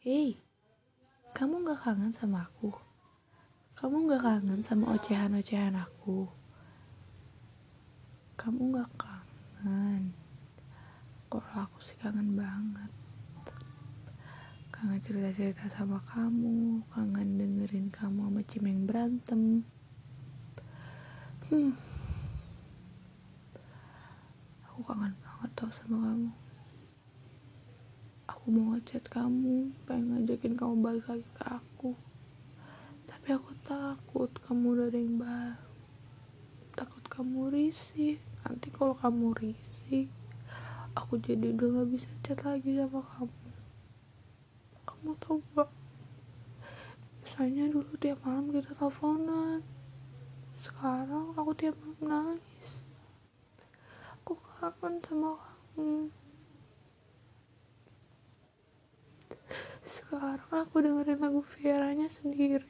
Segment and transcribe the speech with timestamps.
[0.00, 0.32] Hei,
[1.36, 2.72] kamu gak kangen sama aku?
[3.76, 6.24] Kamu gak kangen sama ocehan-ocehan aku?
[8.32, 10.16] Kamu gak kangen?
[11.28, 12.88] Kalau aku sih kangen banget.
[14.72, 19.68] Kangen cerita-cerita sama kamu, kangen dengerin kamu sama Cimeng berantem.
[21.52, 21.76] Hmm.
[24.64, 26.49] Aku kangen banget tau sama kamu.
[28.40, 31.92] Aku mau ngechat kamu, pengen ngajakin kamu balik lagi ke aku.
[33.04, 35.68] Tapi aku takut kamu udah ada yang baru.
[36.72, 38.16] Takut kamu risih.
[38.40, 40.08] Nanti kalau kamu risih,
[40.96, 43.52] aku jadi udah gak bisa chat lagi sama kamu.
[44.88, 45.68] Kamu tau gak?
[47.20, 49.60] Biasanya dulu tiap malam kita teleponan.
[50.56, 52.88] Sekarang aku tiap malam nangis.
[54.24, 56.08] Aku kangen sama kamu.
[59.90, 62.62] Sekarang aku dengerin lagu Vieranya sendiri.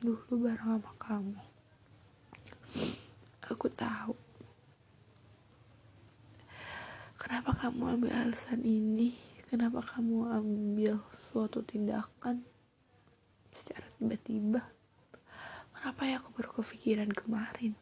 [0.00, 1.36] Dulu bareng sama kamu.
[3.52, 4.16] Aku tahu.
[7.20, 9.12] Kenapa kamu ambil alasan ini?
[9.52, 12.40] Kenapa kamu ambil suatu tindakan
[13.52, 14.64] secara tiba-tiba?
[15.76, 17.76] Kenapa ya aku baru kepikiran kemarin?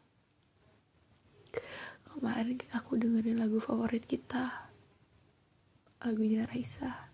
[2.11, 4.67] Kemarin aku dengerin lagu favorit kita.
[6.03, 7.08] Lagunya Raisa.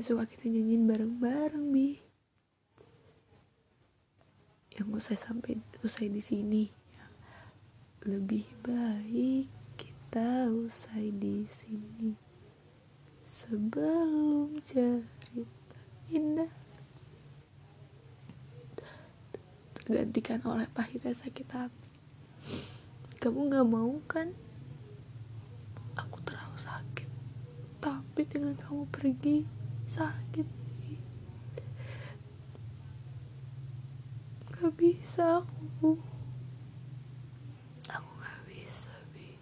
[0.00, 2.00] Suka kita nyanyiin bareng-bareng, Bi.
[4.80, 6.64] Yang usai sampai usai di sini.
[8.08, 12.16] Lebih baik kita usai di sini
[13.20, 15.78] sebelum cerita
[16.08, 16.48] indah
[19.76, 21.92] tergantikan oleh pahitnya sakit hati.
[23.20, 24.32] Kamu gak mau kan?
[25.92, 27.08] Aku terlalu sakit.
[27.84, 29.59] Tapi dengan kamu pergi,
[29.90, 30.46] sakit.
[30.46, 30.94] Bi.
[34.54, 35.98] Gak bisa aku.
[37.90, 39.34] Aku gak bisa, Bi.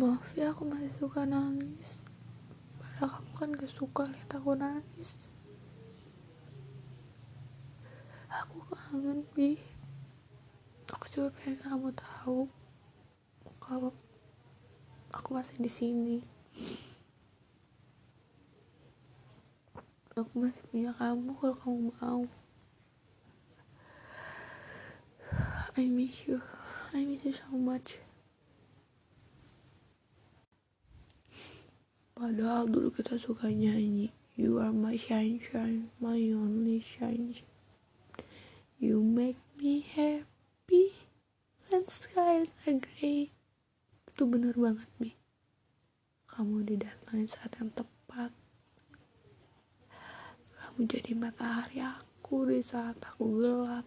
[0.00, 2.08] Maaf ya, aku masih suka nangis.
[2.80, 5.28] Padahal kamu kan gak suka lihat aku nangis.
[8.32, 9.60] Aku kangen, Bi.
[10.88, 12.48] Aku cuma pengen kamu tahu
[13.60, 13.92] kalau
[15.12, 16.41] aku masih di sini.
[20.12, 22.22] Aku masih punya kamu kalau kamu mau.
[25.72, 26.44] I miss you.
[26.92, 27.96] I miss you so much.
[32.12, 37.50] Padahal dulu kita suka nyanyi You are my sunshine, my only sunshine
[38.78, 40.94] You make me happy
[41.66, 43.34] when skies are gray
[44.06, 45.21] Itu bener banget, Bi
[46.32, 48.32] Kamu didatangin saat yang tepat.
[50.56, 53.84] Kamu jadi matahari aku di saat aku gelap.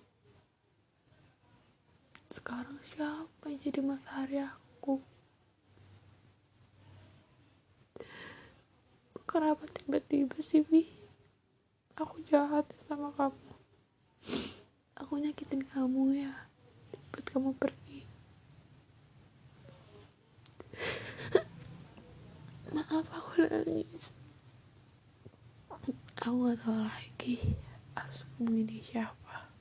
[2.30, 5.02] Sekarang siapa yang jadi matahari aku?
[9.36, 10.88] kenapa tiba-tiba sih Bi
[12.00, 13.52] aku jahat sama kamu
[14.96, 16.48] aku nyakitin kamu ya
[17.12, 18.08] buat kamu pergi
[22.72, 24.16] maaf aku nangis
[26.26, 27.54] aku gak tahu lagi
[27.94, 29.54] asmu ini siapa?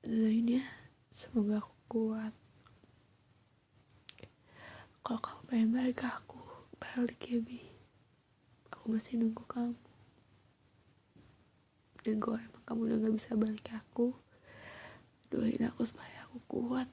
[0.00, 0.64] Doain ya
[1.12, 2.32] semoga aku kuat.
[5.04, 6.40] Kalau kamu pengen balik ke aku
[6.80, 7.60] balik ya bi.
[8.72, 9.76] Aku masih nunggu kamu.
[12.00, 14.16] Dan kalau emang kamu udah gak bisa balik ke aku
[15.28, 16.88] doain aku supaya aku kuat